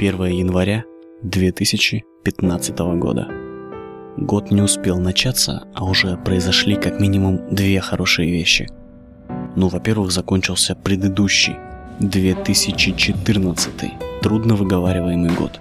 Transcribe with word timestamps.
1 0.00 0.24
января 0.28 0.84
2015 1.24 2.78
года. 2.78 3.28
Год 4.16 4.50
не 4.50 4.62
успел 4.62 4.98
начаться, 4.98 5.64
а 5.74 5.84
уже 5.84 6.16
произошли 6.16 6.76
как 6.76 7.00
минимум 7.00 7.54
две 7.54 7.82
хорошие 7.82 8.32
вещи. 8.32 8.66
Ну, 9.56 9.68
во-первых, 9.68 10.10
закончился 10.10 10.74
предыдущий, 10.74 11.54
2014, 11.98 13.72
трудно 14.22 14.54
выговариваемый 14.54 15.32
год. 15.34 15.60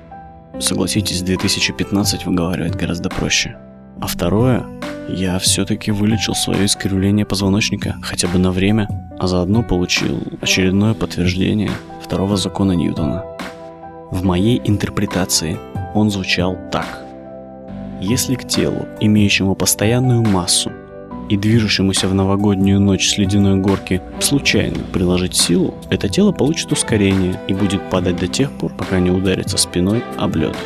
Согласитесь, 0.61 1.21
2015 1.21 2.25
выговаривать 2.25 2.77
гораздо 2.77 3.09
проще. 3.09 3.57
А 3.99 4.07
второе, 4.07 4.65
я 5.09 5.37
все-таки 5.39 5.91
вылечил 5.91 6.33
свое 6.33 6.65
искривление 6.65 7.25
позвоночника 7.25 7.97
хотя 8.01 8.29
бы 8.29 8.39
на 8.39 8.53
время, 8.53 8.87
а 9.19 9.27
заодно 9.27 9.63
получил 9.63 10.23
очередное 10.39 10.93
подтверждение 10.93 11.71
второго 12.01 12.37
закона 12.37 12.71
Ньютона. 12.71 13.29
В 14.11 14.23
моей 14.23 14.61
интерпретации 14.63 15.57
он 15.93 16.09
звучал 16.09 16.57
так. 16.71 17.04
Если 18.01 18.36
к 18.36 18.47
телу, 18.47 18.87
имеющему 19.00 19.55
постоянную 19.55 20.23
массу 20.23 20.71
и 21.29 21.37
движущемуся 21.37 22.07
в 22.07 22.14
новогоднюю 22.14 22.79
ночь 22.79 23.09
с 23.09 23.17
ледяной 23.17 23.57
горки 23.57 24.01
случайно 24.19 24.79
приложить 24.93 25.36
силу, 25.36 25.75
это 25.89 26.09
тело 26.09 26.31
получит 26.31 26.71
ускорение 26.71 27.39
и 27.47 27.53
будет 27.53 27.87
падать 27.89 28.17
до 28.17 28.27
тех 28.27 28.51
пор, 28.51 28.71
пока 28.73 29.00
не 29.00 29.11
ударится 29.11 29.57
спиной 29.57 30.03
об 30.17 30.36
лед. 30.36 30.57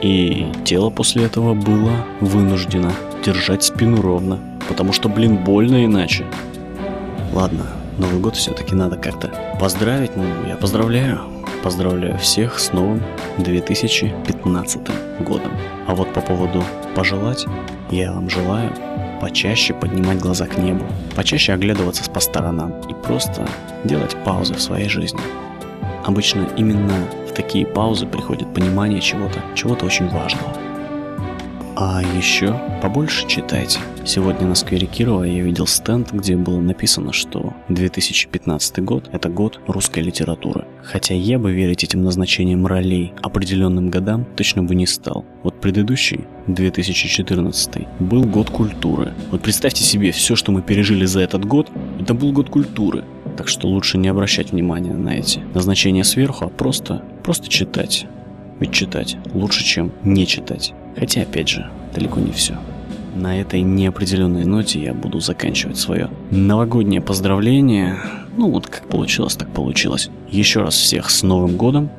И 0.00 0.46
тело 0.64 0.90
после 0.90 1.24
этого 1.24 1.54
было 1.54 1.92
вынуждено 2.20 2.92
держать 3.24 3.64
спину 3.64 4.00
ровно, 4.00 4.38
потому 4.68 4.92
что, 4.92 5.08
блин, 5.08 5.38
больно 5.38 5.84
иначе. 5.84 6.24
Ладно, 7.32 7.66
Новый 7.98 8.20
год 8.20 8.36
все-таки 8.36 8.74
надо 8.74 8.96
как-то 8.96 9.30
поздравить, 9.60 10.16
ну, 10.16 10.24
я 10.48 10.56
поздравляю. 10.56 11.20
Поздравляю 11.62 12.18
всех 12.18 12.58
с 12.58 12.72
новым 12.72 13.00
2015 13.38 14.80
годом. 15.20 15.52
А 15.86 15.94
вот 15.94 16.12
по 16.12 16.20
поводу 16.20 16.64
пожелать, 16.96 17.46
я 17.90 18.12
вам 18.12 18.28
желаю 18.28 18.72
почаще 19.20 19.72
поднимать 19.72 20.18
глаза 20.18 20.46
к 20.46 20.58
небу, 20.58 20.84
почаще 21.14 21.52
оглядываться 21.52 22.10
по 22.10 22.18
сторонам 22.18 22.72
и 22.90 22.94
просто 22.94 23.46
делать 23.84 24.16
паузы 24.24 24.54
в 24.54 24.60
своей 24.60 24.88
жизни. 24.88 25.20
Обычно 26.04 26.48
именно 26.56 27.06
в 27.28 27.32
такие 27.32 27.64
паузы 27.64 28.06
приходит 28.06 28.52
понимание 28.52 29.00
чего-то, 29.00 29.38
чего-то 29.54 29.86
очень 29.86 30.08
важного. 30.08 30.52
А 31.84 32.00
еще 32.00 32.60
побольше 32.80 33.26
читайте. 33.26 33.80
Сегодня 34.04 34.46
на 34.46 34.54
сквере 34.54 34.86
Кирова 34.86 35.24
я 35.24 35.42
видел 35.42 35.66
стенд, 35.66 36.12
где 36.12 36.36
было 36.36 36.60
написано, 36.60 37.12
что 37.12 37.54
2015 37.70 38.78
год– 38.84 39.10
это 39.12 39.28
год 39.28 39.58
русской 39.66 39.98
литературы. 39.98 40.64
Хотя 40.84 41.14
я 41.14 41.40
бы 41.40 41.50
верить 41.50 41.82
этим 41.82 42.04
назначениям 42.04 42.68
ролей 42.68 43.12
определенным 43.20 43.90
годам 43.90 44.24
точно 44.36 44.62
бы 44.62 44.76
не 44.76 44.86
стал. 44.86 45.24
Вот 45.42 45.60
предыдущий, 45.60 46.20
2014, 46.46 47.88
был 47.98 48.22
год 48.26 48.48
культуры. 48.50 49.12
Вот 49.32 49.42
представьте 49.42 49.82
себе, 49.82 50.12
все, 50.12 50.36
что 50.36 50.52
мы 50.52 50.62
пережили 50.62 51.04
за 51.04 51.22
этот 51.22 51.44
год, 51.44 51.68
это 51.98 52.14
был 52.14 52.30
год 52.30 52.48
культуры. 52.48 53.02
Так 53.36 53.48
что 53.48 53.66
лучше 53.66 53.98
не 53.98 54.06
обращать 54.06 54.52
внимания 54.52 54.94
на 54.94 55.16
эти 55.16 55.40
назначения 55.52 56.04
сверху, 56.04 56.44
а 56.44 56.48
просто, 56.48 57.02
просто 57.24 57.48
читать. 57.48 58.06
Ведь 58.60 58.70
читать 58.70 59.16
лучше, 59.34 59.64
чем 59.64 59.90
не 60.04 60.28
читать. 60.28 60.74
Хотя, 60.96 61.22
опять 61.22 61.48
же, 61.48 61.70
далеко 61.94 62.20
не 62.20 62.32
все. 62.32 62.56
На 63.14 63.40
этой 63.40 63.60
неопределенной 63.60 64.44
ноте 64.44 64.82
я 64.82 64.94
буду 64.94 65.20
заканчивать 65.20 65.76
свое 65.76 66.10
новогоднее 66.30 67.02
поздравление. 67.02 67.96
Ну 68.36 68.50
вот 68.50 68.66
как 68.66 68.88
получилось, 68.88 69.34
так 69.34 69.48
получилось. 69.52 70.08
Еще 70.30 70.62
раз 70.62 70.74
всех 70.74 71.10
с 71.10 71.22
Новым 71.22 71.56
годом 71.56 71.90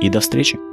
и 0.00 0.08
до 0.08 0.20
встречи! 0.20 0.71